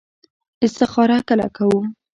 [0.65, 1.79] استخاره کله کوو؟